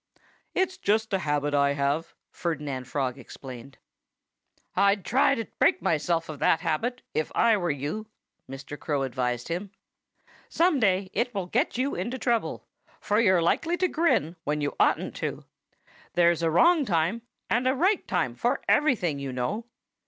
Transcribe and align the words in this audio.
"It's 0.55 0.79
just 0.79 1.13
a 1.13 1.19
habit 1.19 1.53
I 1.53 1.73
have," 1.73 2.15
Ferdinand 2.31 2.85
Frog 2.85 3.19
explained. 3.19 3.77
"I'd 4.75 5.05
try 5.05 5.35
to 5.35 5.45
break 5.59 5.79
myself 5.79 6.27
of 6.27 6.39
that 6.39 6.61
habit, 6.61 7.03
if 7.13 7.31
I 7.35 7.55
were 7.55 7.69
you," 7.69 8.07
Mr. 8.49 8.79
Crow 8.79 9.03
advised 9.03 9.47
him. 9.49 9.69
"Some 10.49 10.79
day 10.79 11.11
it 11.13 11.35
will 11.35 11.45
get 11.45 11.77
you 11.77 11.93
into 11.93 12.17
trouble, 12.17 12.65
for 12.99 13.19
you're 13.19 13.43
likely 13.43 13.77
to 13.77 13.87
grin 13.87 14.37
when 14.43 14.59
you 14.59 14.75
oughtn't 14.79 15.15
to. 15.17 15.45
There's 16.13 16.41
a 16.41 16.49
wrong 16.49 16.83
time 16.83 17.21
and 17.47 17.67
a 17.67 17.75
right 17.75 18.07
time 18.07 18.33
for 18.33 18.61
everything, 18.67 19.19
you 19.19 19.31
know." 19.31 19.65